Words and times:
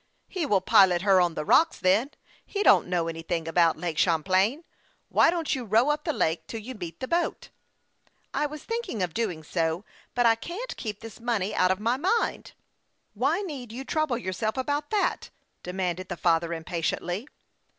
"He 0.37 0.47
will 0.47 0.61
pilot 0.61 1.03
her 1.03 1.21
on 1.21 1.35
the 1.35 1.45
rocks, 1.45 1.77
then. 1.77 2.09
He 2.43 2.63
don't 2.63 2.87
know 2.87 3.07
anything 3.07 3.47
about 3.47 3.77
Lake 3.77 3.99
Champlain. 3.99 4.63
Why 5.09 5.29
don't 5.29 5.53
you 5.53 5.63
row 5.63 5.91
up 5.91 6.05
the 6.05 6.11
lake 6.11 6.47
till 6.47 6.59
you 6.59 6.73
meet 6.73 6.99
the 6.99 7.07
boat."" 7.07 7.49
I 8.33 8.47
was 8.47 8.63
thinking 8.63 9.03
of 9.03 9.13
doing 9.13 9.43
so, 9.43 9.85
but 10.15 10.25
I 10.25 10.33
can't 10.33 10.75
keep 10.75 11.01
this 11.01 11.19
money 11.19 11.53
out 11.53 11.69
of 11.69 11.79
my 11.79 11.97
mind."" 11.97 12.53
Why 13.23 13.41
need 13.43 13.71
you 13.71 13.83
trouble 13.85 14.17
yourself 14.17 14.57
about 14.57 14.89
that?" 14.89 15.29
demanded 15.61 16.09
the 16.09 16.17
father, 16.17 16.51
impatiently. 16.51 17.27